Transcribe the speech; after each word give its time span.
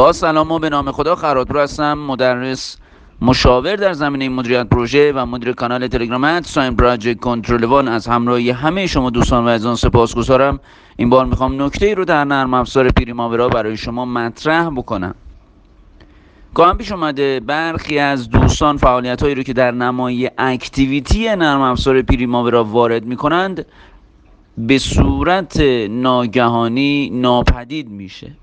با 0.00 0.12
سلام 0.12 0.52
و 0.52 0.58
به 0.58 0.68
نام 0.68 0.92
خدا 0.92 1.14
خراتپور 1.14 1.58
هستم 1.58 1.98
مدرس 1.98 2.76
مشاور 3.22 3.76
در 3.76 3.92
زمینه 3.92 4.28
مدیریت 4.28 4.68
پروژه 4.68 5.12
و 5.12 5.26
مدیر 5.26 5.52
کانال 5.52 5.88
تلگرام 5.88 6.40
ساین 6.40 6.76
پراجکت 6.76 7.20
کنترل 7.20 7.64
وان. 7.64 7.88
از 7.88 8.06
همراهی 8.06 8.50
همه 8.50 8.86
شما 8.86 9.10
دوستان 9.10 9.44
و 9.44 9.48
عزیزان 9.48 9.74
سپاسگزارم 9.74 10.60
این 10.96 11.10
بار 11.10 11.26
می‌خوام 11.26 11.62
نکته 11.62 11.86
ای 11.86 11.94
رو 11.94 12.04
در 12.04 12.24
نرم 12.24 12.54
افزار 12.54 12.88
پریماورا 12.88 13.48
برای 13.48 13.76
شما 13.76 14.04
مطرح 14.04 14.70
بکنم. 14.70 15.14
گاهم 16.54 16.78
پیش 16.78 16.92
اومده 16.92 17.40
برخی 17.40 17.98
از 17.98 18.30
دوستان 18.30 18.76
فعالیت 18.76 19.22
هایی 19.22 19.34
رو 19.34 19.42
که 19.42 19.52
در 19.52 19.70
نمای 19.70 20.30
اکتیویتی 20.38 21.36
نرم 21.36 21.60
افزار 21.60 22.02
پریماورا 22.02 22.64
وارد 22.64 23.04
می‌کنند 23.04 23.66
به 24.58 24.78
صورت 24.78 25.60
ناگهانی 25.90 27.10
ناپدید 27.10 27.88
میشه. 27.88 28.36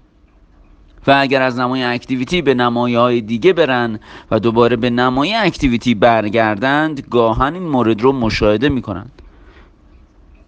و 1.08 1.16
اگر 1.20 1.42
از 1.42 1.60
نمای 1.60 1.84
اکتیویتی 1.84 2.42
به 2.42 2.54
نمای 2.54 2.96
های 2.96 3.22
دیگه 3.22 3.54
برن 3.54 4.00
و 4.32 4.40
دوباره 4.40 4.76
به 4.76 4.90
نمای 4.90 5.36
اکتیویتی 5.36 5.96
برگردند 5.96 7.02
گاهن 7.12 7.54
این 7.54 7.64
مورد 7.64 8.02
رو 8.02 8.12
مشاهده 8.12 8.70
می‌کنند. 8.70 9.22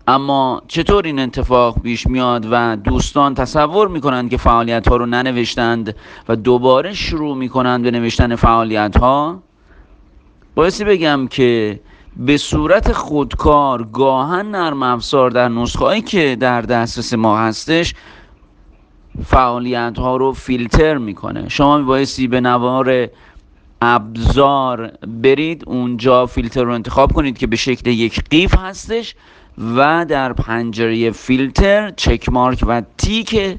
اما 0.07 0.61
چطور 0.67 1.05
این 1.05 1.19
اتفاق 1.19 1.81
پیش 1.81 2.07
میاد 2.07 2.47
و 2.51 2.75
دوستان 2.75 3.33
تصور 3.33 3.87
می‌کنند 3.87 4.29
که 4.29 4.37
فعالیت 4.37 4.87
ها 4.87 4.95
رو 4.95 5.05
ننوشتند 5.05 5.95
و 6.29 6.35
دوباره 6.35 6.93
شروع 6.93 7.37
می‌کنند 7.37 7.83
به 7.83 7.91
نوشتن 7.91 8.35
فعالیت 8.35 8.97
ها 8.97 9.43
بایستی 10.55 10.83
بگم 10.83 11.27
که 11.27 11.79
به 12.17 12.37
صورت 12.37 12.91
خودکار 12.91 13.83
گاهن 13.83 14.45
نرم 14.45 14.83
افزار 14.83 15.31
در 15.31 15.49
نسخه 15.49 16.01
که 16.01 16.37
در 16.39 16.61
دسترس 16.61 17.13
ما 17.13 17.37
هستش 17.37 17.93
فعالیت 19.25 19.97
ها 19.97 20.17
رو 20.17 20.33
فیلتر 20.33 20.97
می‌کنه. 20.97 21.49
شما 21.49 21.77
میبایستی 21.77 22.27
به 22.27 22.41
نوار 22.41 23.09
ابزار 23.81 24.87
برید 25.07 25.63
اونجا 25.67 26.25
فیلتر 26.25 26.63
رو 26.63 26.73
انتخاب 26.73 27.13
کنید 27.13 27.37
که 27.37 27.47
به 27.47 27.55
شکل 27.55 27.89
یک 27.89 28.23
قیف 28.29 28.55
هستش 28.57 29.15
و 29.75 30.05
در 30.09 30.33
پنجره 30.33 31.11
فیلتر 31.11 31.91
چک 31.91 32.29
مارک 32.29 32.63
و 32.67 32.81
تیک 32.97 33.57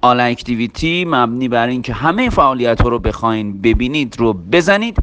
آل 0.00 0.20
اکتیویتی 0.20 1.04
مبنی 1.08 1.48
بر 1.48 1.68
اینکه 1.68 1.92
همه 1.92 2.30
فعالیت 2.30 2.82
ها 2.82 2.88
رو 2.88 2.98
بخواین 2.98 3.60
ببینید 3.60 4.16
رو 4.18 4.32
بزنید 4.32 4.98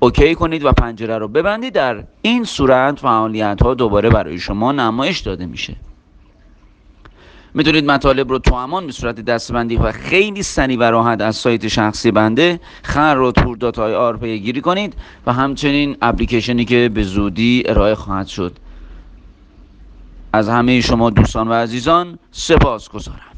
اوکی 0.00 0.34
کنید 0.34 0.64
و 0.64 0.72
پنجره 0.72 1.18
رو 1.18 1.28
ببندید. 1.28 1.72
در 1.72 2.04
این 2.22 2.44
صورت 2.44 2.98
فعالیت 2.98 3.62
ها 3.62 3.74
دوباره 3.74 4.10
برای 4.10 4.38
شما 4.38 4.72
نمایش 4.72 5.18
داده 5.18 5.46
میشه. 5.46 5.76
می‌تونید 7.54 7.84
مطالب 7.84 8.30
رو 8.30 8.38
تو 8.38 8.54
امان 8.54 8.86
به 8.86 8.92
صورت 8.92 9.20
دستبندی 9.20 9.76
و 9.76 9.92
خیلی 9.92 10.42
سریع 10.42 10.78
و 10.78 10.82
راحت 10.82 11.20
از 11.20 11.36
سایت 11.36 11.68
شخصی 11.68 12.10
بنده 12.10 12.60
خر 12.82 13.18
و 13.22 13.32
تور 13.32 13.56
دات 13.56 13.78
آی 13.78 13.94
آر 13.94 14.16
پیگیری 14.16 14.60
کنید 14.60 14.94
و 15.26 15.32
همچنین 15.32 15.96
اپلیکیشنی 16.02 16.64
که 16.64 16.90
به 16.94 17.02
زودی 17.02 17.62
ارائه 17.66 17.94
خواهد 17.94 18.26
شد. 18.26 18.58
از 20.32 20.48
همه 20.48 20.80
شما 20.80 21.10
دوستان 21.10 21.48
و 21.48 21.52
عزیزان 21.52 22.18
سپاس 22.30 22.88
گذارم 22.88 23.31